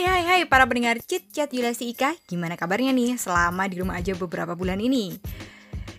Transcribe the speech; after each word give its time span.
Hai 0.00 0.08
hai 0.08 0.24
hai 0.24 0.42
para 0.48 0.64
pendengar 0.64 0.96
Cit 1.04 1.28
Chat 1.28 1.52
Yulasi 1.52 1.92
Ika 1.92 2.16
Gimana 2.24 2.56
kabarnya 2.56 2.88
nih 2.88 3.20
selama 3.20 3.68
di 3.68 3.84
rumah 3.84 4.00
aja 4.00 4.16
beberapa 4.16 4.56
bulan 4.56 4.80
ini? 4.80 5.12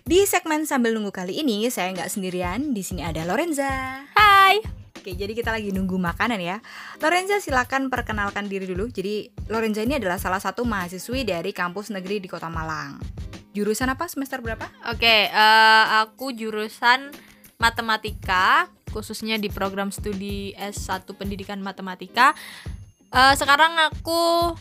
Di 0.02 0.26
segmen 0.26 0.66
sambil 0.66 0.90
nunggu 0.90 1.14
kali 1.14 1.38
ini 1.38 1.70
saya 1.70 1.94
nggak 1.94 2.10
sendirian 2.10 2.74
Di 2.74 2.82
sini 2.82 3.06
ada 3.06 3.22
Lorenza 3.22 4.02
Hai. 4.18 4.58
Oke 4.98 5.14
jadi 5.14 5.30
kita 5.38 5.54
lagi 5.54 5.70
nunggu 5.70 6.02
makanan 6.02 6.42
ya 6.42 6.58
Lorenza 6.98 7.38
silakan 7.38 7.94
perkenalkan 7.94 8.50
diri 8.50 8.66
dulu 8.66 8.90
Jadi 8.90 9.30
Lorenza 9.46 9.86
ini 9.86 10.02
adalah 10.02 10.18
salah 10.18 10.42
satu 10.42 10.66
mahasiswi 10.66 11.22
dari 11.22 11.54
kampus 11.54 11.94
negeri 11.94 12.18
di 12.18 12.26
kota 12.26 12.50
Malang 12.50 12.98
Jurusan 13.54 13.86
apa 13.86 14.10
semester 14.10 14.42
berapa? 14.42 14.66
Oke, 14.90 15.30
eh, 15.30 15.84
aku 16.02 16.34
jurusan 16.34 17.14
matematika, 17.62 18.66
khususnya 18.90 19.38
di 19.38 19.46
program 19.46 19.94
studi 19.94 20.50
S1 20.58 21.06
Pendidikan 21.14 21.62
Matematika. 21.62 22.34
Eh, 23.12 23.34
sekarang 23.36 23.76
aku 23.92 24.56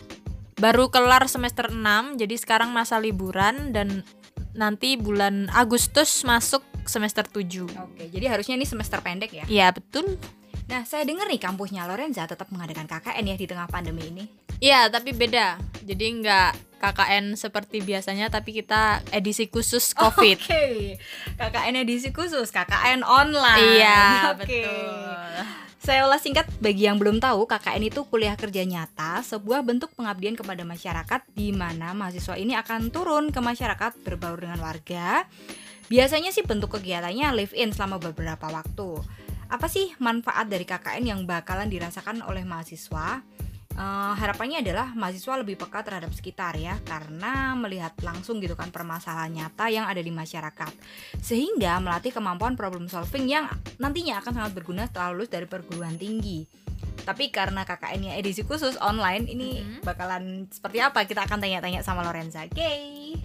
baru 0.59 0.91
kelar 0.91 1.23
semester 1.31 1.71
6, 1.71 2.19
jadi 2.19 2.35
sekarang 2.35 2.75
masa 2.75 2.99
liburan 2.99 3.71
dan 3.71 4.03
nanti 4.51 4.99
bulan 4.99 5.47
Agustus 5.55 6.27
masuk 6.27 6.59
semester 6.83 7.23
7. 7.23 7.71
Oke 7.79 8.11
jadi 8.11 8.27
harusnya 8.27 8.59
ini 8.59 8.67
semester 8.67 8.99
pendek 8.99 9.31
ya 9.31 9.45
Iya, 9.47 9.67
betul. 9.71 10.19
Nah 10.67 10.83
saya 10.83 11.07
dengar 11.07 11.31
nih 11.31 11.39
kampusnya 11.39 11.87
Lorenza 11.87 12.27
tetap 12.27 12.51
mengadakan 12.51 12.87
KKN 12.91 13.23
ya 13.31 13.35
di 13.39 13.47
tengah 13.47 13.67
pandemi 13.71 14.07
ini 14.07 14.23
Iya, 14.61 14.93
tapi 14.93 15.17
beda. 15.17 15.57
Jadi 15.81 16.21
nggak 16.21 16.77
KKN 16.77 17.33
seperti 17.33 17.81
biasanya, 17.81 18.29
tapi 18.29 18.53
kita 18.53 19.01
edisi 19.09 19.49
khusus 19.49 19.93
COVID. 19.97 20.37
Oke, 20.45 20.97
KKN 21.37 21.81
edisi 21.81 22.13
khusus, 22.13 22.53
KKN 22.53 23.01
online. 23.01 23.81
Iya, 23.81 24.33
Oke. 24.33 24.45
betul. 24.45 25.29
Saya 25.81 26.05
ulas 26.05 26.21
singkat 26.21 26.45
bagi 26.61 26.85
yang 26.85 27.01
belum 27.01 27.17
tahu, 27.17 27.49
KKN 27.49 27.89
itu 27.89 28.05
kuliah 28.05 28.37
kerja 28.37 28.61
nyata, 28.61 29.25
sebuah 29.25 29.65
bentuk 29.65 29.89
pengabdian 29.97 30.37
kepada 30.37 30.61
masyarakat 30.61 31.25
di 31.33 31.49
mana 31.49 31.97
mahasiswa 31.97 32.37
ini 32.37 32.53
akan 32.53 32.93
turun 32.93 33.33
ke 33.33 33.41
masyarakat 33.41 33.97
berbaur 34.05 34.45
dengan 34.45 34.61
warga. 34.61 35.25
Biasanya 35.89 36.29
sih 36.29 36.45
bentuk 36.45 36.77
kegiatannya 36.77 37.33
live 37.33 37.57
in 37.57 37.73
selama 37.73 37.97
beberapa 37.97 38.45
waktu. 38.53 39.01
Apa 39.49 39.65
sih 39.65 39.89
manfaat 39.97 40.53
dari 40.53 40.69
KKN 40.69 41.01
yang 41.01 41.21
bakalan 41.25 41.65
dirasakan 41.65 42.21
oleh 42.29 42.45
mahasiswa? 42.45 43.25
Eh, 43.71 44.13
harapannya 44.19 44.59
adalah 44.59 44.91
mahasiswa 44.91 45.39
lebih 45.39 45.55
peka 45.55 45.79
terhadap 45.81 46.11
sekitar 46.11 46.59
ya 46.59 46.75
karena 46.83 47.55
melihat 47.55 47.95
langsung 48.03 48.43
gitu 48.43 48.53
kan 48.53 48.67
permasalahan 48.67 49.31
nyata 49.31 49.71
yang 49.71 49.87
ada 49.87 50.03
di 50.03 50.11
masyarakat. 50.11 50.73
Sehingga 51.23 51.79
melatih 51.79 52.11
kemampuan 52.11 52.59
problem 52.59 52.91
solving 52.91 53.31
yang 53.31 53.47
nantinya 53.79 54.19
akan 54.19 54.43
sangat 54.43 54.51
berguna 54.53 54.85
setelah 54.91 55.15
lulus 55.15 55.31
dari 55.31 55.47
perguruan 55.47 55.95
tinggi. 55.95 56.43
Tapi 57.01 57.33
karena 57.33 57.65
KKN-nya 57.65 58.13
edisi 58.19 58.45
khusus 58.45 58.77
online 58.77 59.25
ini 59.25 59.63
Mhm. 59.63 59.81
bakalan 59.81 60.45
seperti 60.51 60.77
apa? 60.83 61.01
Kita 61.07 61.25
akan 61.25 61.41
tanya-tanya 61.41 61.81
sama 61.81 62.05
Lorenza. 62.05 62.45
Oke 62.45 63.17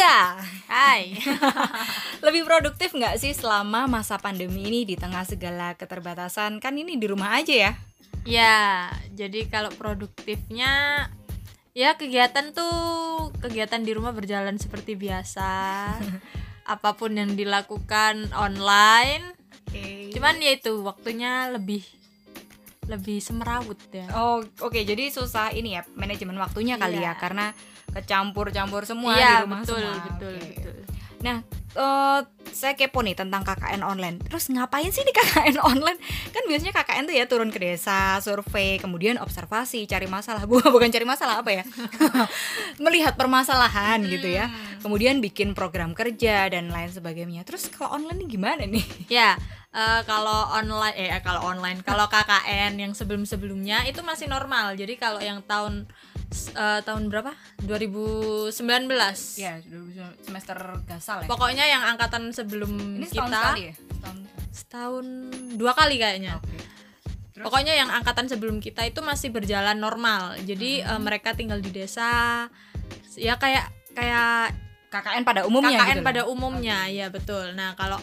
Lorenza, 0.00 0.40
Hai. 0.64 1.12
lebih 2.24 2.48
produktif 2.48 2.96
nggak 2.96 3.20
sih 3.20 3.36
selama 3.36 3.84
masa 3.84 4.16
pandemi 4.16 4.64
ini 4.64 4.88
di 4.88 4.96
tengah 4.96 5.28
segala 5.28 5.76
keterbatasan? 5.76 6.56
Kan 6.56 6.80
ini 6.80 6.96
di 6.96 7.04
rumah 7.04 7.36
aja 7.36 7.52
ya. 7.52 7.72
Ya, 8.24 8.88
jadi 9.12 9.44
kalau 9.52 9.68
produktifnya 9.76 11.04
ya 11.76 12.00
kegiatan 12.00 12.56
tuh 12.56 13.28
kegiatan 13.44 13.84
di 13.84 13.92
rumah 13.92 14.16
berjalan 14.16 14.56
seperti 14.56 14.96
biasa. 14.96 15.52
Apa 16.80 16.96
pun 16.96 17.20
yang 17.20 17.36
dilakukan 17.36 18.32
online. 18.32 19.36
Oke. 19.68 20.16
Cuman 20.16 20.40
ya 20.40 20.56
itu 20.56 20.80
waktunya 20.80 21.52
lebih 21.52 21.84
lebih 22.88 23.20
semerawut 23.20 23.76
ya. 23.92 24.08
Oh, 24.16 24.40
oke. 24.64 24.80
Jadi 24.80 25.12
susah 25.12 25.52
ini 25.52 25.76
ya 25.76 25.84
manajemen 25.92 26.40
waktunya 26.40 26.80
kali 26.80 27.04
ya 27.04 27.12
Iya. 27.12 27.20
karena 27.20 27.52
kecampur-campur 27.92 28.82
semua 28.84 29.12
di 29.14 29.20
Iya, 29.20 29.44
rumah 29.44 29.60
betul, 29.60 29.80
semua. 29.80 30.04
betul, 30.06 30.34
Oke. 30.36 30.48
betul. 30.54 30.76
Nah, 31.20 31.36
eh, 31.72 32.20
saya 32.50 32.74
kepo 32.74 32.98
nih 33.00 33.14
tentang 33.14 33.40
KKN 33.40 33.80
online. 33.80 34.18
Terus 34.20 34.48
ngapain 34.48 34.88
sih 34.88 35.00
di 35.00 35.10
KKN 35.10 35.56
online? 35.70 35.98
Kan 36.28 36.42
biasanya 36.44 36.72
KKN 36.72 37.04
tuh 37.04 37.14
ya 37.14 37.24
turun 37.24 37.48
ke 37.48 37.58
desa, 37.58 38.18
survei, 38.18 38.76
kemudian 38.76 39.16
observasi, 39.16 39.84
cari 39.84 40.06
masalah. 40.06 40.46
Bu- 40.50 40.62
Bukan 40.62 40.88
cari 40.88 41.04
masalah 41.04 41.40
apa 41.40 41.50
ya? 41.52 41.64
Melihat 42.84 43.14
permasalahan 43.14 44.02
gitu 44.04 44.26
ya. 44.26 44.48
Hmm. 44.48 44.80
Kemudian 44.80 45.20
bikin 45.20 45.52
program 45.52 45.92
kerja 45.92 46.48
dan 46.48 46.68
lain 46.68 46.88
sebagainya. 46.88 47.44
Terus 47.44 47.68
kalau 47.68 47.96
online 47.96 48.22
ini 48.22 48.26
gimana 48.26 48.62
nih? 48.64 48.86
Ya, 49.12 49.36
eh, 49.70 50.00
kalau 50.04 50.48
online 50.50 50.96
eh 50.96 51.20
kalau 51.20 51.44
online, 51.44 51.84
kalau 51.84 52.06
KKN 52.06 52.80
yang 52.80 52.92
sebelum-sebelumnya 52.92 53.84
itu 53.86 54.00
masih 54.00 54.26
normal. 54.26 54.72
Jadi 54.74 54.96
kalau 54.96 55.20
yang 55.20 55.44
tahun 55.44 55.84
eh, 56.56 56.80
tahun 56.80 57.12
berapa? 57.12 57.32
2019. 57.60 58.56
Ya, 59.36 59.60
semester 60.24 60.56
gasal 60.88 61.24
ya. 61.24 61.28
Pokoknya 61.28 61.59
yang 61.66 61.82
angkatan 61.86 62.30
sebelum 62.30 62.70
Ini 62.96 63.06
setahun 63.06 63.26
kita 63.26 63.38
sekali 63.38 63.62
ya? 63.62 63.74
Setahun. 63.76 64.18
setahun 64.50 65.06
dua 65.54 65.72
kali 65.72 65.96
kayaknya. 65.96 66.38
Terus? 67.30 67.42
Pokoknya 67.42 67.72
yang 67.74 67.88
angkatan 67.88 68.26
sebelum 68.26 68.58
kita 68.58 68.82
itu 68.82 69.00
masih 69.00 69.28
berjalan 69.28 69.74
normal. 69.74 70.36
Jadi 70.40 70.80
Hmm. 70.80 70.90
eh, 70.90 71.00
mereka 71.00 71.32
tinggal 71.32 71.58
di 71.58 71.70
desa. 71.70 72.46
Ya 73.14 73.34
kayak 73.34 73.64
kayak 73.90 74.54
KKN 74.88 75.22
pada 75.22 75.40
umumnya 75.44 75.78
KKN 75.78 75.96
gitu 75.96 76.04
pada 76.04 76.22
umumnya, 76.24 76.78
ya 76.86 77.06
betul. 77.08 77.54
Nah, 77.54 77.74
kalau 77.74 78.02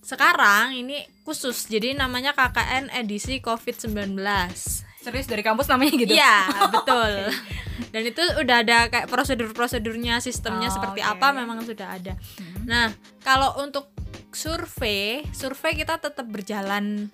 sekarang 0.00 0.74
ini 0.76 1.02
khusus. 1.22 1.66
Jadi 1.66 1.94
namanya 1.94 2.32
KKN 2.32 2.90
edisi 2.92 3.38
COVID-19. 3.38 4.18
Serius 5.00 5.26
dari 5.26 5.40
kampus 5.40 5.66
namanya 5.66 5.92
gitu? 5.92 6.12
Iya, 6.12 6.36
betul. 6.74 7.12
Dan 7.88 8.02
itu 8.04 8.20
udah 8.36 8.56
ada 8.60 8.78
kayak 8.86 9.08
prosedur-prosedurnya, 9.08 10.20
sistemnya 10.20 10.68
Oh, 10.68 10.74
seperti 10.76 11.00
oke. 11.00 11.10
apa 11.10 11.26
memang 11.32 11.64
sudah 11.64 11.88
ada. 11.90 12.14
Hmm. 12.14 12.49
Nah, 12.64 12.92
kalau 13.20 13.60
untuk 13.60 13.88
survei, 14.30 15.26
survei 15.32 15.74
kita 15.74 15.98
tetap 15.98 16.26
berjalan 16.26 17.10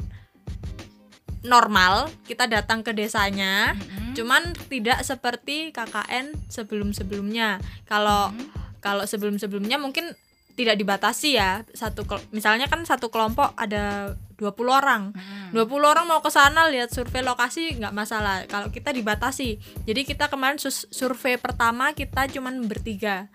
normal. 1.43 2.11
Kita 2.27 2.51
datang 2.51 2.83
ke 2.83 2.91
desanya, 2.91 3.73
Mm-mm. 3.73 4.13
cuman 4.19 4.51
tidak 4.67 5.01
seperti 5.07 5.71
KKN 5.71 6.35
sebelum-sebelumnya. 6.51 7.63
Kalau 7.87 8.35
Hmm. 8.35 8.51
kalau 8.83 9.03
sebelum-sebelumnya 9.03 9.83
mungkin 9.83 10.15
tidak 10.57 10.79
dibatasi 10.79 11.37
ya. 11.37 11.63
Satu 11.75 12.07
misalnya 12.33 12.67
kan 12.67 12.83
satu 12.87 13.11
kelompok 13.13 13.53
ada 13.59 14.15
20 14.37 14.73
orang. 14.73 15.11
Mm-mm. 15.13 15.53
20 15.53 15.93
orang 15.93 16.07
mau 16.07 16.21
ke 16.23 16.31
sana 16.33 16.67
lihat 16.69 16.91
survei 16.91 17.23
lokasi 17.23 17.77
nggak 17.77 17.95
masalah. 17.95 18.45
Kalau 18.49 18.73
kita 18.73 18.91
dibatasi. 18.91 19.59
Jadi 19.85 20.01
kita 20.03 20.27
kemarin 20.33 20.57
survei 20.91 21.37
pertama 21.37 21.93
kita 21.93 22.27
cuman 22.31 22.67
bertiga. 22.67 23.29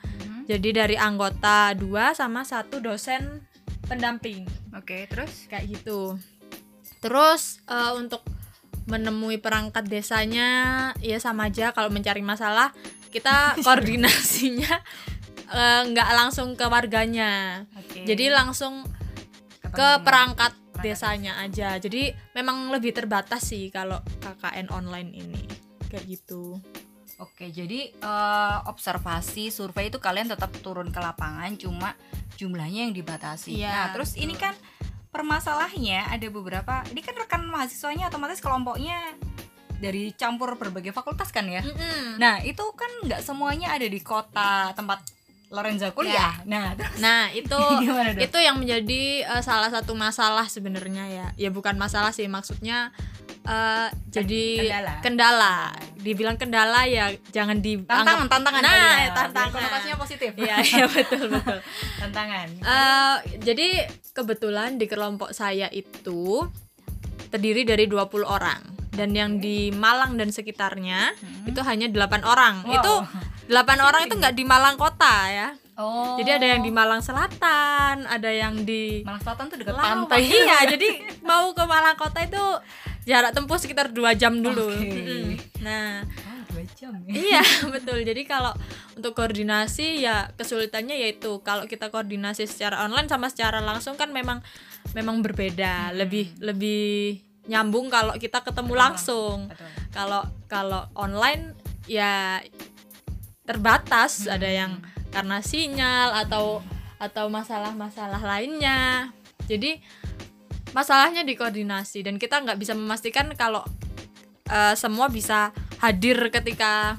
Jadi 0.47 0.69
dari 0.73 0.95
anggota 0.97 1.73
dua 1.77 2.13
sama 2.17 2.41
satu 2.45 2.81
dosen 2.81 3.43
pendamping 3.85 4.47
Oke, 4.71 5.05
terus? 5.11 5.45
kayak 5.51 5.67
gitu. 5.67 6.15
Terus 7.03 7.59
eh, 7.67 7.93
untuk 7.97 8.23
menemui 8.89 9.37
perangkat 9.37 9.85
desanya 9.85 10.49
ya 10.99 11.21
sama 11.21 11.47
aja 11.53 11.69
kalau 11.71 11.93
mencari 11.93 12.25
masalah 12.25 12.73
kita 13.13 13.53
koordinasinya 13.65 14.73
eh, 15.51 15.81
nggak 15.91 16.09
langsung 16.15 16.55
ke 16.55 16.65
warganya. 16.65 17.63
Oke. 17.77 18.07
Jadi 18.07 18.31
langsung 18.31 18.87
ke 19.71 19.89
perangkat 20.03 20.55
desanya 20.81 21.37
aja. 21.39 21.77
Jadi 21.77 22.11
memang 22.33 22.73
lebih 22.73 22.91
terbatas 22.91 23.47
sih 23.53 23.69
kalau 23.69 24.01
KKN 24.19 24.67
online 24.73 25.11
ini 25.13 25.41
kayak 25.87 26.07
gitu. 26.07 26.57
Oke, 27.21 27.53
jadi 27.53 27.93
eh, 27.93 28.57
observasi, 28.65 29.53
survei 29.53 29.93
itu 29.93 30.01
kalian 30.01 30.33
tetap 30.33 30.49
turun 30.65 30.89
ke 30.89 30.97
lapangan, 30.97 31.53
cuma 31.53 31.93
jumlahnya 32.33 32.89
yang 32.89 32.93
dibatasi. 32.97 33.61
Iya, 33.61 33.69
nah, 33.69 33.87
terus 33.93 34.17
betul. 34.17 34.25
ini 34.25 34.33
kan 34.41 34.57
permasalahannya 35.13 36.09
ada 36.09 36.27
beberapa. 36.33 36.81
Ini 36.89 37.01
kan 37.05 37.13
rekan 37.13 37.45
mahasiswanya 37.45 38.09
otomatis 38.09 38.41
kelompoknya 38.41 38.97
dari 39.77 40.17
campur 40.17 40.57
berbagai 40.57 40.89
fakultas 40.89 41.29
kan 41.29 41.45
ya. 41.45 41.61
Mm-mm. 41.61 42.17
Nah, 42.17 42.41
itu 42.41 42.65
kan 42.73 42.89
nggak 43.05 43.21
semuanya 43.21 43.77
ada 43.77 43.85
di 43.85 44.01
kota 44.01 44.73
tempat 44.73 45.05
Lorenza 45.51 45.91
kuliah. 45.91 46.39
Nah, 46.47 46.73
terus 46.79 46.95
Nah 47.03 47.27
itu 47.35 47.59
itu 48.25 48.37
yang 48.39 48.55
menjadi 48.55 49.27
eh, 49.27 49.43
salah 49.43 49.67
satu 49.67 49.91
masalah 49.93 50.47
sebenarnya 50.47 51.05
ya. 51.11 51.27
Ya 51.35 51.49
bukan 51.51 51.75
masalah 51.75 52.15
sih 52.15 52.25
maksudnya 52.31 52.95
eh, 53.43 53.87
jadi 54.07 54.43
kendala. 54.61 54.93
kendala. 55.01 55.55
Dibilang 55.95 56.35
kendala 56.35 56.81
ya 56.83 57.05
jangan 57.29 57.57
di 57.57 57.77
tantangan, 57.79 58.25
tantangan 58.27 58.61
Nah, 58.61 58.71
ya. 58.71 58.89
ya, 58.99 59.09
tantangan. 59.11 59.51
Konotasinya 59.55 59.97
positif. 59.97 60.31
Iya 60.33 60.55
iya 60.59 60.85
betul 60.87 61.25
betul. 61.27 61.57
tantangan. 62.01 62.47
Eh, 62.57 63.15
jadi 63.39 63.67
kebetulan 64.11 64.75
di 64.75 64.85
kelompok 64.85 65.31
saya 65.31 65.69
itu 65.69 66.45
terdiri 67.27 67.63
dari 67.63 67.85
20 67.85 67.97
orang. 68.23 68.61
dan 68.91 69.15
yang 69.15 69.39
di 69.39 69.71
Malang 69.71 70.19
dan 70.19 70.29
sekitarnya 70.29 71.15
Hmm. 71.15 71.47
itu 71.47 71.63
hanya 71.63 71.87
delapan 71.87 72.21
orang 72.23 72.59
Wow. 72.61 72.75
itu 72.75 72.93
delapan 73.47 73.79
orang 73.87 74.01
itu 74.03 74.19
nggak 74.19 74.35
di 74.35 74.43
Malang 74.43 74.75
kota 74.75 75.15
ya 75.25 75.47
Oh. 75.73 76.19
jadi 76.19 76.35
ada 76.35 76.47
yang 76.49 76.59
di 76.59 76.69
Malang 76.69 76.99
Selatan 76.99 78.03
ada 78.03 78.27
yang 78.27 78.51
di 78.61 78.99
Malang 79.01 79.23
Selatan 79.23 79.47
tuh 79.47 79.57
dekat 79.57 79.73
Lawang. 79.73 80.05
pantai. 80.05 80.27
iya 80.27 80.59
jadi 80.75 80.89
mau 81.23 81.49
ke 81.51 81.63
Malang 81.63 81.95
kota 81.95 82.19
itu 82.19 82.43
jarak 83.01 83.33
tempuh 83.33 83.57
sekitar 83.57 83.89
dua 83.89 84.13
jam 84.13 84.37
dulu 84.37 84.69
Oke. 84.69 84.85
Mm-mm. 84.85 85.25
nah 85.65 86.05
Oh, 86.05 86.41
dua 86.53 86.63
jam 86.77 86.93
ya. 87.07 87.13
Iya 87.15 87.43
betul. 87.75 88.03
Jadi 88.05 88.21
kalau 88.27 88.53
untuk 88.93 89.15
koordinasi 89.17 90.03
ya 90.03 90.29
kesulitannya 90.35 90.99
yaitu 90.99 91.39
kalau 91.41 91.65
kita 91.65 91.89
koordinasi 91.89 92.45
secara 92.45 92.83
online 92.85 93.07
sama 93.09 93.31
secara 93.31 93.63
langsung 93.63 93.95
kan 93.97 94.11
memang 94.13 94.43
memang 94.93 95.23
berbeda. 95.25 95.95
Lebih 95.95 96.37
lebih 96.43 97.23
nyambung 97.49 97.89
kalau 97.89 98.13
kita 98.19 98.43
ketemu 98.45 98.73
langsung. 98.77 99.49
Betul. 99.49 99.69
Kalau 99.95 100.21
kalau 100.45 100.81
online 100.93 101.57
ya 101.89 102.43
terbatas. 103.47 104.29
Ada 104.29 104.49
yang 104.49 104.71
karena 105.11 105.41
sinyal 105.43 106.15
atau 106.27 106.61
atau 107.01 107.25
masalah-masalah 107.33 108.21
lainnya. 108.21 109.09
Jadi 109.49 109.81
masalahnya 110.71 111.23
di 111.23 111.35
koordinasi 111.35 112.03
dan 112.03 112.15
kita 112.15 112.39
nggak 112.43 112.59
bisa 112.59 112.73
memastikan 112.75 113.31
kalau 113.35 113.63
eh, 114.47 114.75
semua 114.75 115.07
bisa 115.07 115.51
hadir 115.79 116.17
ketika 116.31 116.95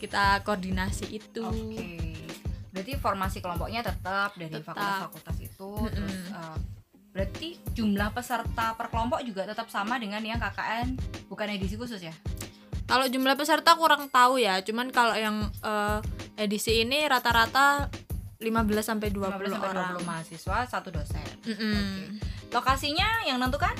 kita 0.00 0.40
koordinasi 0.42 1.06
itu. 1.12 1.44
Oke. 1.44 2.00
Berarti 2.70 2.92
formasi 2.96 3.38
kelompoknya 3.42 3.82
tetap 3.82 4.32
dari 4.38 4.56
fakultas-fakultas 4.62 5.36
itu 5.42 5.70
Mm-mm. 5.76 5.92
terus 5.92 6.18
eh, 6.30 6.58
berarti 7.10 7.48
jumlah 7.74 8.14
peserta 8.14 8.78
per 8.78 8.86
kelompok 8.88 9.20
juga 9.26 9.42
tetap 9.42 9.66
sama 9.66 9.98
dengan 9.98 10.22
yang 10.22 10.38
KKN 10.38 10.94
bukan 11.26 11.46
edisi 11.50 11.74
khusus 11.74 12.00
ya? 12.00 12.14
Kalau 12.86 13.06
jumlah 13.06 13.38
peserta 13.38 13.78
kurang 13.78 14.10
tahu 14.10 14.42
ya, 14.42 14.62
cuman 14.66 14.90
kalau 14.90 15.14
yang 15.14 15.46
eh, 15.62 15.98
edisi 16.38 16.82
ini 16.82 17.06
rata-rata 17.06 17.90
15 18.40 18.80
sampai 18.80 19.12
20 19.12 19.36
15 19.36 19.52
sampai 19.52 19.68
orang. 19.68 19.90
20 20.00 20.08
mahasiswa, 20.08 20.58
satu 20.64 20.88
dosen. 20.88 21.26
Mm-mm. 21.44 21.76
Oke. 21.76 22.39
Lokasinya 22.50 23.24
yang 23.24 23.38
nentukan? 23.38 23.72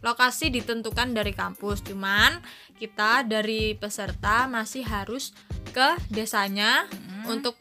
Lokasi 0.00 0.54
ditentukan 0.54 1.10
dari 1.10 1.34
kampus, 1.34 1.82
cuman 1.82 2.38
kita 2.78 3.26
dari 3.26 3.74
peserta 3.74 4.46
masih 4.46 4.86
harus 4.86 5.34
ke 5.74 5.98
desanya 6.08 6.86
untuk 7.26 7.58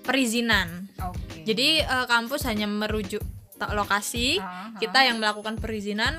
perizinan. 0.00 0.88
Oke. 0.98 1.44
Jadi 1.44 1.84
eh, 1.84 2.06
kampus 2.08 2.48
hanya 2.48 2.64
merujuk 2.66 3.20
lokasi, 3.62 4.42
Ah, 4.42 4.72
ah. 4.72 4.78
kita 4.80 5.06
yang 5.06 5.22
melakukan 5.22 5.54
perizinan. 5.54 6.18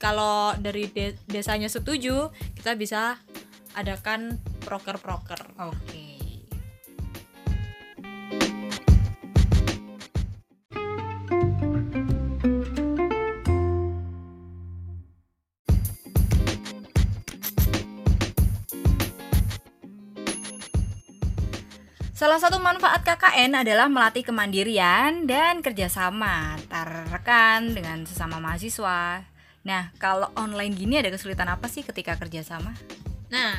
Kalau 0.00 0.50
dari 0.58 0.90
de- 0.90 1.14
desanya 1.30 1.70
setuju, 1.70 2.34
kita 2.58 2.74
bisa 2.74 3.22
adakan 3.72 4.34
proker-proker. 4.66 5.38
Oke. 5.62 6.11
Salah 22.22 22.38
satu 22.38 22.62
manfaat 22.62 23.02
KKN 23.02 23.66
adalah 23.66 23.90
melatih 23.90 24.22
kemandirian 24.22 25.26
dan 25.26 25.58
kerjasama 25.58 26.54
antar 26.54 27.10
rekan 27.10 27.74
dengan 27.74 28.06
sesama 28.06 28.38
mahasiswa. 28.38 29.26
Nah, 29.66 29.90
kalau 29.98 30.30
online 30.38 30.70
gini 30.70 31.02
ada 31.02 31.10
kesulitan 31.10 31.50
apa 31.50 31.66
sih 31.66 31.82
ketika 31.82 32.14
kerjasama? 32.14 32.78
Nah, 33.26 33.58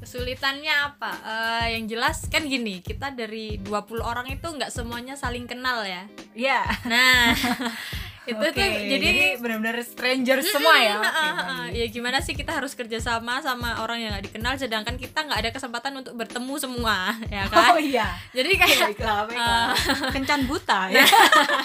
kesulitannya 0.00 0.72
apa? 0.72 1.12
Eh, 1.20 1.76
yang 1.76 1.84
jelas 1.84 2.24
kan 2.32 2.48
gini, 2.48 2.80
kita 2.80 3.12
dari 3.12 3.60
20 3.60 4.00
orang 4.00 4.24
itu 4.32 4.48
nggak 4.48 4.72
semuanya 4.72 5.12
saling 5.12 5.44
kenal 5.44 5.84
ya. 5.84 6.08
Ya, 6.32 6.64
Nah, 6.88 7.36
itu 8.22 8.38
tuh 8.38 8.68
jadi, 8.86 9.34
benar-benar 9.42 9.82
stranger 9.82 10.38
semua 10.46 10.78
ya. 10.78 10.96
Baik. 11.02 11.74
ya 11.74 11.86
gimana 11.90 12.22
sih 12.22 12.38
kita 12.38 12.54
harus 12.54 12.78
kerjasama 12.78 13.42
sama 13.42 13.82
orang 13.82 13.98
yang 13.98 14.10
nggak 14.14 14.30
dikenal, 14.30 14.54
sedangkan 14.54 14.94
kita 14.94 15.26
nggak 15.26 15.40
ada 15.42 15.50
kesempatan 15.50 15.92
untuk 15.98 16.14
bertemu 16.14 16.54
semua, 16.62 17.18
ya 17.34 17.50
kan? 17.50 17.74
Oh 17.74 17.78
iya. 17.82 18.14
Jadi 18.30 18.54
kayak 18.54 18.78
Baiklah, 18.94 19.18
baiklah. 19.26 19.66
Kencan 20.14 20.40
buta 20.46 20.80
ya. 20.94 21.06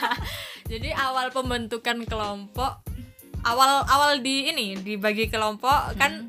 jadi 0.71 0.89
awal 0.97 1.29
pembentukan 1.29 2.01
kelompok, 2.09 2.81
awal 3.45 3.85
awal 3.85 4.17
di 4.17 4.49
ini 4.49 4.81
dibagi 4.81 5.29
kelompok 5.29 5.93
kan 6.01 6.25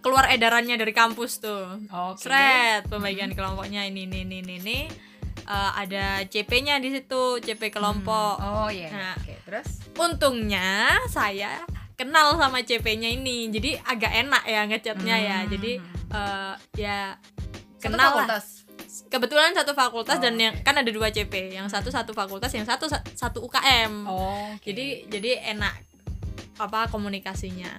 keluar 0.00 0.26
edarannya 0.32 0.80
dari 0.80 0.96
kampus 0.96 1.44
tuh. 1.44 1.84
Oke. 1.92 2.26
Sret 2.26 2.88
pembagian 2.88 3.36
kelompoknya 3.36 3.84
ini 3.84 4.08
ini 4.08 4.24
ini 4.24 4.36
ini, 4.40 4.54
ini. 4.58 4.78
Eh, 5.42 5.72
ada 5.76 6.04
CP-nya 6.22 6.78
di 6.78 6.90
situ, 6.90 7.22
CP 7.38 7.68
kelompok. 7.68 8.38
Oh 8.38 8.70
iya. 8.70 8.88
Nah. 8.88 9.14
Oke, 9.16 9.34
terus? 9.42 9.82
Untungnya 9.92 10.90
saya 11.06 11.66
kenal 11.92 12.34
sama 12.34 12.60
CP-nya 12.60 13.08
ini, 13.08 13.46
jadi 13.48 13.78
agak 13.80 14.12
enak 14.20 14.42
ya 14.44 14.60
ngechatnya 14.64 15.16
ya. 15.18 15.38
Hmm. 15.40 15.50
Jadi 15.50 15.72
eh, 16.12 16.54
ya 16.76 16.98
Satu 17.76 17.90
kenal 17.90 17.98
lah. 17.98 18.12
fakultas. 18.24 18.46
Kebetulan 19.08 19.52
satu 19.52 19.72
fakultas 19.72 20.16
Oh, 20.16 20.22
dan 20.22 20.36
yang 20.36 20.54
kan 20.60 20.72
ada 20.74 20.88
dua 20.88 21.08
CP, 21.08 21.50
yang 21.50 21.66
satu 21.66 21.88
satu 21.88 22.12
fakultas, 22.12 22.52
yang 22.52 22.64
satu 22.64 22.86
sa- 22.86 23.04
satu 23.12 23.40
UKM. 23.40 24.04
Oh. 24.04 24.52
Jadi 24.60 25.08
jadi 25.08 25.52
enak 25.52 25.74
apa 26.56 26.86
komunikasinya. 26.86 27.72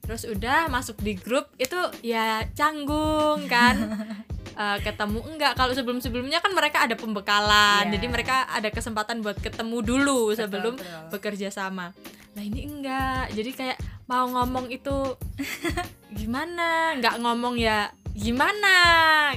Terus 0.00 0.24
udah 0.24 0.68
masuk 0.68 0.96
di 0.98 1.12
grup 1.12 1.52
itu 1.56 1.76
ya 2.00 2.40
canggung 2.52 3.44
kan. 3.46 3.76
Eh, 4.58 4.78
ketemu. 4.82 5.22
Enggak 5.22 5.54
kalau 5.54 5.70
sebelum 5.70 6.02
sebelumnya 6.02 6.42
kan 6.42 6.50
mereka 6.50 6.82
ada 6.82 6.98
pembekalan. 6.98 7.86
Iya. 7.86 7.94
jadi 7.94 8.06
mereka 8.10 8.42
ada 8.50 8.66
kesempatan 8.74 9.22
buat 9.22 9.38
ketemu 9.38 9.86
dulu 9.86 10.34
Betul, 10.34 10.38
sebelum 10.42 10.74
betul. 10.74 10.98
bekerja 11.14 11.48
sama. 11.54 11.94
Nah 12.34 12.42
ini 12.42 12.66
enggak. 12.66 13.30
Jadi 13.38 13.54
kayak 13.54 13.78
mau 14.10 14.26
ngomong 14.26 14.66
itu 14.74 15.14
gimana? 16.18 16.98
Nggak 16.98 17.22
ngomong 17.22 17.54
ya 17.54 17.94
gimana? 18.18 18.74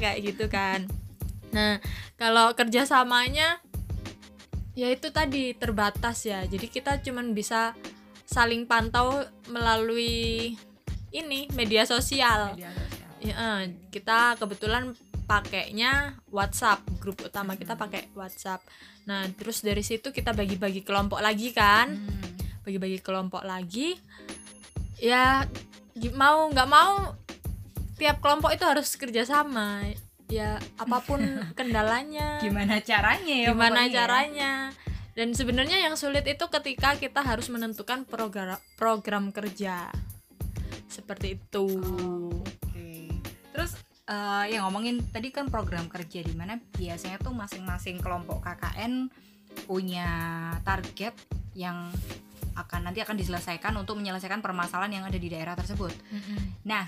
Kayak 0.02 0.18
gitu 0.26 0.50
kan. 0.50 0.90
Nah 1.54 1.78
kalau 2.18 2.58
kerjasamanya 2.58 3.62
ya 4.74 4.90
itu 4.90 5.14
tadi 5.14 5.54
terbatas 5.54 6.26
ya. 6.26 6.42
Jadi 6.50 6.66
kita 6.66 6.98
cuman 6.98 7.38
bisa 7.38 7.78
saling 8.26 8.66
pantau 8.66 9.22
melalui 9.54 10.58
ini 11.14 11.46
media 11.54 11.86
sosial. 11.86 12.58
Media 12.58 12.74
sosial. 12.74 12.90
Ya, 13.22 13.70
kita 13.94 14.34
kebetulan 14.42 14.98
pakainya 15.22 15.92
WhatsApp 16.28 16.84
grup 16.98 17.22
utama 17.22 17.56
kita 17.56 17.74
pakai 17.74 18.12
WhatsApp 18.12 18.62
nah 19.04 19.26
terus 19.32 19.62
dari 19.62 19.82
situ 19.82 20.10
kita 20.10 20.32
bagi-bagi 20.32 20.82
kelompok 20.82 21.20
lagi 21.20 21.52
kan 21.52 21.90
Hmm. 21.92 22.36
bagi-bagi 22.62 23.00
kelompok 23.00 23.42
lagi 23.42 23.98
ya 24.98 25.46
mau 26.14 26.46
nggak 26.48 26.70
mau 26.70 27.18
tiap 27.96 28.18
kelompok 28.20 28.52
itu 28.52 28.62
harus 28.62 28.94
kerjasama 28.94 29.82
ya 30.28 30.56
apa 30.78 30.98
pun 31.02 31.20
kendalanya 31.58 32.38
Gimana 32.40 32.80
caranya 32.80 33.36
ya? 33.36 33.48
gimana 33.50 33.82
pokoknya 33.82 33.90
ya? 33.90 33.96
caranya 33.98 34.52
dan 35.12 35.36
sebenarnya 35.36 35.78
yang 35.84 35.96
sulit 35.96 36.24
itu 36.24 36.46
ketika 36.48 36.96
kita 36.96 37.20
harus 37.20 37.50
menentukan 37.50 38.06
program 38.06 38.56
program 38.78 39.30
kerja 39.30 39.90
seperti 40.88 41.36
itu 41.36 41.66
Oke. 42.40 43.12
Terus 43.52 43.76
eh 44.12 44.44
ya 44.52 44.60
ngomongin 44.68 45.00
tadi 45.08 45.32
kan 45.32 45.48
program 45.48 45.88
kerja 45.88 46.20
di 46.20 46.36
mana 46.36 46.60
biasanya 46.76 47.16
tuh 47.24 47.32
masing-masing 47.32 48.04
kelompok 48.04 48.44
KKN 48.44 49.08
punya 49.64 50.08
target 50.68 51.16
yang 51.56 51.88
akan 52.52 52.92
nanti 52.92 53.00
akan 53.00 53.16
diselesaikan 53.16 53.72
untuk 53.80 53.96
menyelesaikan 53.96 54.44
permasalahan 54.44 55.00
yang 55.00 55.06
ada 55.08 55.16
di 55.16 55.32
daerah 55.32 55.56
tersebut. 55.56 55.96
Nah, 56.68 56.84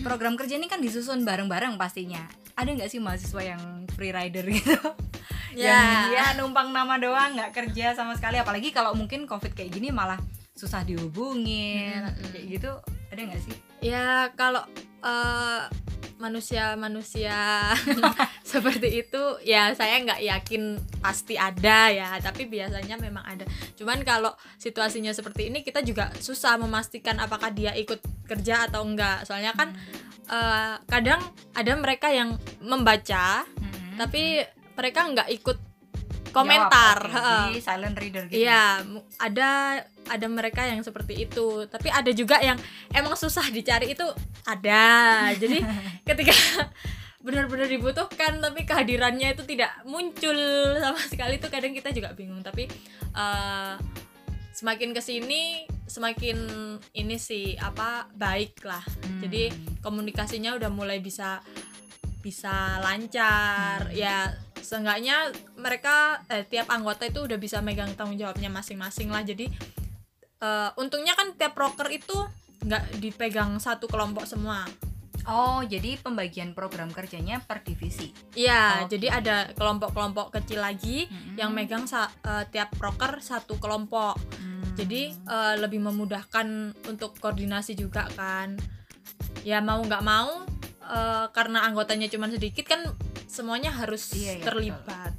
program 0.00 0.40
kerja 0.40 0.56
ini 0.56 0.68
kan 0.68 0.80
disusun 0.80 1.28
bareng-bareng 1.28 1.76
pastinya. 1.76 2.24
Ada 2.56 2.72
nggak 2.72 2.88
sih 2.88 3.00
mahasiswa 3.04 3.42
yang 3.44 3.62
free 3.92 4.12
rider 4.12 4.44
gitu? 4.48 4.76
Ya. 5.56 5.72
Yang 5.72 5.88
dia 6.12 6.26
numpang 6.36 6.68
nama 6.68 7.00
doang 7.00 7.32
nggak 7.32 7.56
kerja 7.56 7.96
sama 7.96 8.12
sekali. 8.12 8.36
Apalagi 8.36 8.76
kalau 8.76 8.92
mungkin 8.92 9.24
covid 9.24 9.56
kayak 9.56 9.72
gini 9.72 9.88
malah 9.88 10.20
susah 10.52 10.84
dihubungin 10.84 12.04
Mm-mm. 12.04 12.28
kayak 12.28 12.44
gitu. 12.60 12.72
Ada 13.08 13.20
nggak 13.24 13.40
sih? 13.40 13.56
ya 13.80 14.28
kalau 14.36 14.60
eh, 15.00 15.62
manusia-manusia 16.16 17.72
seperti 18.50 19.04
itu 19.04 19.22
ya 19.42 19.74
saya 19.74 20.00
nggak 20.02 20.22
yakin 20.22 20.78
pasti 21.02 21.34
ada 21.34 21.90
ya 21.90 22.16
tapi 22.22 22.46
biasanya 22.46 22.96
memang 22.96 23.26
ada 23.26 23.44
cuman 23.74 24.00
kalau 24.06 24.32
situasinya 24.56 25.10
seperti 25.10 25.50
ini 25.50 25.66
kita 25.66 25.82
juga 25.82 26.08
susah 26.22 26.56
memastikan 26.56 27.18
apakah 27.18 27.50
dia 27.50 27.74
ikut 27.74 27.98
kerja 28.30 28.70
atau 28.70 28.86
enggak 28.86 29.26
soalnya 29.26 29.52
kan 29.52 29.74
eh, 30.30 30.74
kadang 30.86 31.20
ada 31.52 31.72
mereka 31.74 32.08
yang 32.14 32.38
membaca 32.62 33.42
Mm-mm. 33.58 33.98
tapi 33.98 34.46
mereka 34.76 35.00
nggak 35.08 35.28
ikut 35.40 35.58
komentar 36.36 36.98
Jawab. 37.00 37.48
Jadi 37.48 37.60
silent 37.64 37.96
reader 37.96 38.24
gitu. 38.28 38.44
Iya, 38.44 38.84
mu- 38.84 39.06
ada 39.16 39.80
ada 40.06 40.26
mereka 40.28 40.62
yang 40.68 40.84
seperti 40.84 41.24
itu, 41.24 41.64
tapi 41.72 41.88
ada 41.88 42.12
juga 42.12 42.36
yang 42.44 42.60
emang 42.92 43.16
susah 43.16 43.48
dicari 43.48 43.96
itu 43.96 44.04
ada. 44.44 44.84
Jadi 45.42 45.64
ketika 46.04 46.36
benar-benar 47.24 47.66
dibutuhkan 47.66 48.38
tapi 48.38 48.62
kehadirannya 48.62 49.34
itu 49.34 49.42
tidak 49.42 49.82
muncul 49.82 50.38
sama 50.78 51.00
sekali 51.02 51.40
itu 51.40 51.48
kadang 51.48 51.72
kita 51.72 51.90
juga 51.90 52.12
bingung. 52.12 52.44
Tapi 52.44 52.68
eh, 53.16 53.74
semakin 54.56 54.96
ke 54.96 55.02
sini 55.04 55.68
semakin 55.86 56.38
ini 56.96 57.16
sih 57.16 57.54
apa 57.60 58.08
baik 58.14 58.64
lah. 58.64 58.82
Hmm. 58.82 59.20
Jadi 59.24 59.50
komunikasinya 59.82 60.54
udah 60.56 60.70
mulai 60.70 60.98
bisa 60.98 61.40
bisa 62.26 62.82
lancar 62.82 63.86
ya 63.94 64.34
seenggaknya 64.58 65.30
mereka 65.66 66.22
eh, 66.30 66.46
tiap 66.46 66.70
anggota 66.70 67.02
itu 67.02 67.26
udah 67.26 67.34
bisa 67.34 67.58
megang 67.58 67.90
tanggung 67.98 68.14
jawabnya 68.14 68.46
masing-masing 68.46 69.10
lah 69.10 69.26
jadi 69.26 69.50
eh, 70.38 70.70
untungnya 70.78 71.18
kan 71.18 71.34
tiap 71.34 71.58
proker 71.58 71.90
itu 71.90 72.14
nggak 72.62 73.02
dipegang 73.02 73.58
satu 73.58 73.90
kelompok 73.90 74.22
semua 74.24 74.62
Oh, 75.26 75.58
jadi 75.58 75.98
pembagian 75.98 76.54
program 76.54 76.86
kerjanya 76.94 77.42
per 77.42 77.66
divisi. 77.66 78.14
Iya, 78.38 78.86
Oke. 78.86 78.94
jadi 78.94 79.06
ada 79.10 79.36
kelompok-kelompok 79.58 80.30
kecil 80.30 80.62
lagi 80.62 81.10
Mm-mm. 81.10 81.34
yang 81.34 81.50
megang 81.50 81.82
sa- 81.82 82.14
eh, 82.22 82.46
tiap 82.46 82.70
proker 82.78 83.18
satu 83.18 83.58
kelompok. 83.58 84.14
Hmm. 84.38 84.78
Jadi 84.78 85.10
eh, 85.10 85.54
lebih 85.58 85.82
memudahkan 85.82 86.46
untuk 86.86 87.18
koordinasi 87.18 87.74
juga 87.74 88.06
kan. 88.14 88.54
Ya 89.42 89.58
mau 89.58 89.82
nggak 89.82 90.04
mau 90.06 90.46
eh, 90.86 91.26
karena 91.34 91.66
anggotanya 91.66 92.06
cuma 92.06 92.30
sedikit 92.30 92.62
kan 92.62 92.86
semuanya 93.26 93.74
harus 93.74 94.14
Iya, 94.14 94.38
iya, 94.38 94.44
terlibat. 94.46 95.10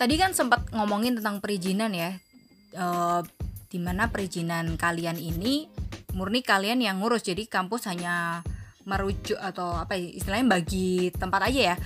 Tadi 0.00 0.16
kan 0.16 0.32
sempat 0.32 0.72
ngomongin 0.72 1.20
tentang 1.20 1.44
perizinan 1.44 1.92
ya. 1.92 2.16
Eh 2.72 3.20
di 3.70 3.78
mana 3.78 4.08
perizinan 4.08 4.74
kalian 4.80 5.20
ini 5.20 5.68
murni 6.16 6.40
kalian 6.42 6.80
yang 6.82 6.98
ngurus 6.98 7.22
jadi 7.22 7.46
kampus 7.46 7.86
hanya 7.86 8.42
merujuk 8.82 9.38
atau 9.38 9.76
apa 9.78 9.94
ya, 9.94 10.10
istilahnya 10.10 10.48
bagi 10.48 11.12
tempat 11.12 11.52
aja 11.52 11.60
ya. 11.74 11.76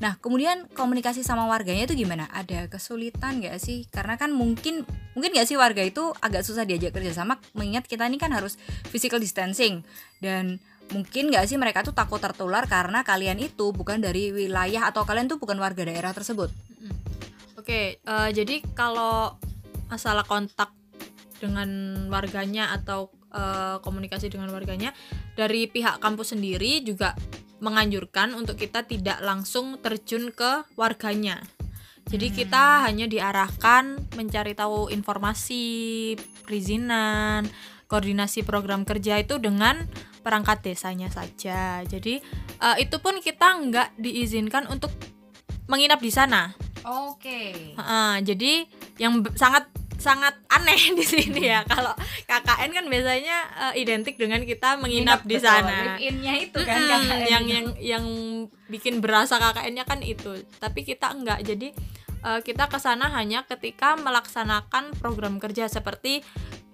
Nah, 0.00 0.16
kemudian 0.22 0.70
komunikasi 0.72 1.26
sama 1.26 1.44
warganya 1.50 1.84
itu 1.84 1.94
gimana? 1.98 2.30
Ada 2.32 2.70
kesulitan 2.72 3.42
nggak 3.42 3.58
sih? 3.60 3.84
Karena 3.90 4.16
kan 4.16 4.30
mungkin 4.32 4.86
mungkin 5.12 5.30
nggak 5.34 5.46
sih 5.50 5.58
warga 5.58 5.82
itu 5.82 6.14
agak 6.22 6.46
susah 6.46 6.62
diajak 6.62 6.94
kerjasama 6.94 7.42
mengingat 7.52 7.90
kita 7.90 8.06
ini 8.06 8.16
kan 8.16 8.30
harus 8.30 8.54
physical 8.88 9.18
distancing 9.18 9.82
dan 10.22 10.62
mungkin 10.92 11.32
nggak 11.32 11.44
sih 11.48 11.56
mereka 11.56 11.82
tuh 11.82 11.96
takut 11.96 12.20
tertular 12.20 12.64
karena 12.70 13.02
kalian 13.02 13.40
itu 13.40 13.72
bukan 13.72 13.98
dari 13.98 14.30
wilayah 14.30 14.88
atau 14.88 15.02
kalian 15.02 15.26
tuh 15.26 15.42
bukan 15.42 15.58
warga 15.58 15.84
daerah 15.84 16.14
tersebut. 16.14 16.54
Oke, 17.64 17.96
eh, 17.96 18.30
jadi 18.36 18.60
kalau 18.76 19.40
masalah 19.88 20.20
kontak 20.28 20.68
dengan 21.40 21.96
warganya 22.12 22.76
atau 22.76 23.08
eh, 23.32 23.80
komunikasi 23.80 24.28
dengan 24.28 24.52
warganya 24.52 24.92
dari 25.32 25.64
pihak 25.64 25.96
kampus 25.96 26.36
sendiri 26.36 26.84
juga 26.84 27.16
menganjurkan 27.64 28.36
untuk 28.36 28.60
kita 28.60 28.84
tidak 28.84 29.16
langsung 29.24 29.80
terjun 29.80 30.28
ke 30.28 30.68
warganya. 30.76 31.40
Jadi 32.04 32.26
Hmm. 32.28 32.36
kita 32.36 32.64
hanya 32.84 33.08
diarahkan 33.08 34.12
mencari 34.12 34.52
tahu 34.52 34.92
informasi 34.92 35.64
perizinan, 36.44 37.48
koordinasi 37.88 38.44
program 38.44 38.84
kerja 38.84 39.24
itu 39.24 39.40
dengan 39.40 39.88
perangkat 40.20 40.68
desanya 40.68 41.08
saja. 41.08 41.80
Jadi 41.80 42.20
eh, 42.60 42.76
itu 42.76 43.00
pun 43.00 43.24
kita 43.24 43.56
nggak 43.56 43.96
diizinkan 43.96 44.68
untuk 44.68 44.92
menginap 45.64 46.04
di 46.04 46.12
sana. 46.12 46.52
Oke. 46.84 47.74
Heeh, 47.74 48.12
jadi 48.22 48.52
yang 49.00 49.24
sangat 49.34 49.66
sangat 49.94 50.34
aneh 50.50 50.76
di 50.98 51.04
sini 51.06 51.48
ya 51.48 51.64
kalau 51.64 51.94
KKN 52.28 52.70
kan 52.76 52.84
biasanya 52.90 53.38
eh, 53.70 53.74
identik 53.80 54.20
dengan 54.20 54.42
kita 54.44 54.76
menginap 54.76 55.24
di 55.24 55.38
sana. 55.40 55.96
in-nya 55.96 56.34
itu 56.36 56.60
kan 56.60 56.76
KKN 56.76 57.20
yang 57.24 57.44
itu. 57.44 57.54
yang 57.54 57.66
yang 57.80 58.04
bikin 58.68 59.00
berasa 59.00 59.40
KKN-nya 59.40 59.84
kan 59.88 60.04
itu. 60.04 60.44
Tapi 60.60 60.84
kita 60.84 61.14
enggak. 61.14 61.40
Jadi 61.46 61.72
eh, 62.24 62.40
kita 62.40 62.66
ke 62.66 62.78
sana 62.78 63.12
hanya 63.12 63.44
ketika 63.44 63.94
melaksanakan 63.94 64.96
program 64.96 65.36
kerja 65.36 65.68
seperti 65.68 66.24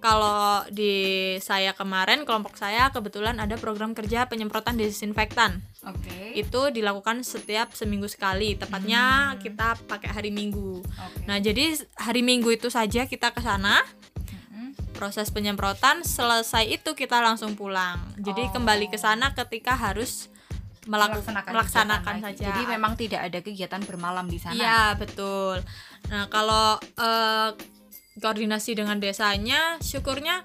kalau 0.01 0.65
di 0.73 0.93
saya 1.37 1.77
kemarin 1.77 2.25
kelompok 2.25 2.57
saya 2.57 2.89
kebetulan 2.89 3.37
ada 3.37 3.53
program 3.53 3.93
kerja 3.93 4.25
penyemprotan 4.25 4.73
desinfektan 4.73 5.61
Oke. 5.85 6.33
itu 6.33 6.73
dilakukan 6.73 7.21
setiap 7.21 7.69
seminggu 7.71 8.09
sekali 8.09 8.57
tepatnya 8.57 9.37
Hmm. 9.37 9.37
kita 9.37 9.77
pakai 9.85 10.09
hari 10.09 10.31
minggu 10.33 10.81
Oke. 10.81 11.29
nah 11.29 11.37
jadi 11.37 11.77
hari 12.01 12.25
minggu 12.25 12.49
itu 12.49 12.73
saja 12.73 13.05
kita 13.05 13.29
ke 13.29 13.45
sana 13.45 13.85
Mm-mm. 14.25 14.73
proses 14.97 15.29
penyemprotan 15.29 16.01
selesai 16.01 16.65
itu 16.65 16.97
kita 16.97 17.21
langsung 17.21 17.53
pulang 17.53 18.01
jadi 18.17 18.49
Oh. 18.49 18.51
kembali 18.57 18.89
ke 18.89 18.97
sana 18.97 19.37
ketika 19.37 19.77
harus 19.77 20.33
melaksanakan, 20.83 21.51
lagi. 21.53 22.21
saja 22.23 22.43
Jadi 22.47 22.61
memang 22.67 22.93
tidak 22.95 23.21
ada 23.23 23.39
kegiatan 23.39 23.81
bermalam 23.81 24.25
di 24.25 24.37
sana. 24.37 24.53
iya 24.53 24.81
betul 24.93 25.61
nah 26.07 26.25
kalau 26.27 26.75
eh, 26.77 27.49
koordinasi 28.17 28.73
dengan 28.73 28.97
desanya 28.97 29.77
syukurnya 29.79 30.41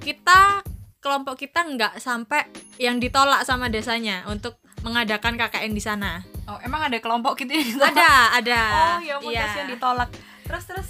kita 0.00 0.64
kelompok 0.98 1.36
kita 1.38 1.60
nggak 1.62 1.94
sampai 1.98 2.48
yang 2.76 2.96
ditolak 2.96 3.42
sama 3.42 3.68
desanya 3.68 4.24
untuk 4.26 4.56
mengadakan 4.80 5.36
KKN 5.36 5.72
di 5.72 5.80
sana 5.80 6.24
Oh, 6.44 6.60
emang 6.60 6.76
ada 6.82 6.98
kelompok 6.98 7.40
gitu 7.40 7.52
yang 7.52 7.64
ditolak? 7.66 7.96
ada 7.96 8.10
ada 8.34 8.60
Oh, 8.68 8.98
ya 9.00 9.16
ampun 9.16 9.32
Iya. 9.32 9.40
kasihan 9.42 9.68
ditolak. 9.70 10.08
Terus 10.44 10.64
terus. 10.66 10.88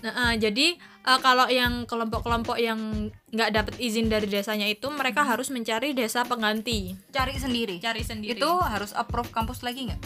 Nah, 0.00 0.32
eh, 0.32 0.34
jadi 0.40 0.66
eh, 1.06 1.20
kalau 1.20 1.46
yang 1.46 1.84
kelompok-kelompok 1.84 2.58
yang 2.58 2.78
nggak 3.28 3.50
dapat 3.52 3.74
izin 3.78 4.06
dari 4.06 4.26
desanya 4.26 4.66
itu 4.66 4.90
mereka 4.90 5.22
Hmm. 5.22 5.30
harus 5.30 5.48
mencari 5.48 5.90
desa 5.92 6.22
pengganti 6.22 6.98
Cari 7.08 7.34
sendiri. 7.36 7.78
cari 7.78 8.02
sendiri 8.02 8.34
Itu 8.34 8.58
harus 8.58 8.90
approve 8.92 9.30
kampus 9.30 9.62
lagi 9.62 9.86
nggak? 9.86 10.00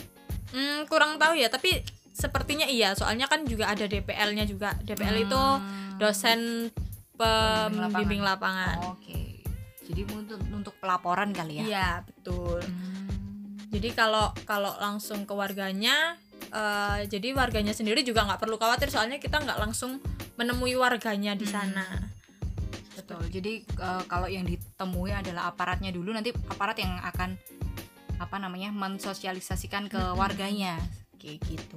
Hmm, 0.50 0.84
kurang 0.84 1.16
tahu 1.16 1.34
ya 1.34 1.46
tapi 1.46 1.80
sepertinya 2.10 2.66
iya 2.66 2.92
soalnya 2.92 3.24
kan 3.24 3.42
juga 3.42 3.66
ada 3.66 3.84
DPL-nya 3.84 4.44
juga 4.44 4.76
DPL 4.78 5.16
itu 5.22 5.38
Hmm. 5.38 5.96
dosen 5.96 6.68
pembimbing 7.14 8.20
lapangan, 8.20 8.80
Oke. 8.90 9.44
Jadi 9.82 10.02
untuk 10.08 10.40
untuk 10.46 10.74
pelaporan 10.76 11.30
kali 11.30 11.58
ya. 11.58 11.64
iya 11.66 11.88
betul 12.00 12.60
Hmm. 12.60 13.56
jadi 13.68 13.88
kalau 13.92 14.32
kalau 14.42 14.72
langsung 14.76 15.22
ke 15.22 15.32
warganya 15.32 16.16
eh, 16.50 17.06
jadi 17.06 17.30
warganya 17.32 17.70
sendiri 17.70 18.00
juga 18.00 18.22
nggak 18.22 18.38
perlu 18.38 18.56
khawatir 18.56 18.88
soalnya 18.88 19.16
kita 19.16 19.38
nggak 19.38 19.60
langsung 19.60 20.02
menemui 20.40 20.72
warganya 20.72 21.36
di 21.36 21.44
Hmm. 21.44 21.52
sana 21.52 21.86
Betul. 22.96 23.28
Jadi 23.28 23.52
eh, 23.64 24.02
kalau 24.08 24.28
yang 24.28 24.44
ditemui 24.48 25.12
adalah 25.12 25.52
aparatnya 25.52 25.92
dulu 25.92 26.12
nanti 26.12 26.32
aparat 26.48 26.80
yang 26.80 26.96
akan 27.04 27.36
apa 28.16 28.36
namanya 28.36 28.72
mensosialisasikan 28.72 29.88
ke 29.88 30.00
Mm-mm. 30.00 30.16
warganya 30.16 30.76
kayak 31.16 31.40
gitu. 31.48 31.76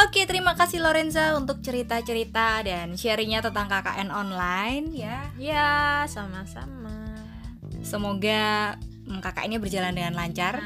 Oke, 0.00 0.24
terima 0.26 0.56
kasih 0.56 0.80
Lorenza 0.80 1.36
untuk 1.36 1.60
cerita-cerita 1.60 2.64
dan 2.64 2.96
sharingnya 2.96 3.44
tentang 3.44 3.68
KKN 3.68 4.08
online 4.10 4.84
ya. 4.96 5.18
ya 5.36 5.70
sama-sama 6.08 7.14
Semoga 7.80 8.74
mm, 9.10 9.18
KKN-nya 9.18 9.58
berjalan 9.58 9.92
dengan 9.92 10.14
lancar. 10.14 10.62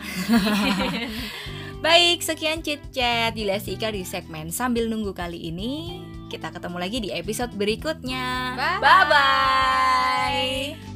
Baik, 1.84 2.24
sekian 2.24 2.64
chit 2.64 2.80
chat 2.92 3.36
di 3.36 3.44
Lesika 3.44 3.92
di 3.92 4.04
segmen 4.08 4.48
sambil 4.52 4.88
nunggu 4.88 5.12
kali 5.12 5.52
ini. 5.52 6.00
Kita 6.28 6.48
ketemu 6.52 6.76
lagi 6.80 6.98
di 7.00 7.10
episode 7.12 7.52
berikutnya. 7.56 8.56
Bye. 8.56 8.80
Bye 8.80 9.04
bye. 9.08 10.93